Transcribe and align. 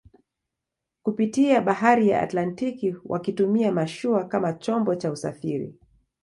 kupitia 1.05 1.61
bahari 1.61 2.09
ya 2.09 2.21
Atlantiki 2.21 2.95
wakitumia 3.05 3.71
mashua 3.71 4.25
kama 4.27 4.53
chombo 4.53 4.95
cha 4.95 5.11
usafiri 5.11 5.73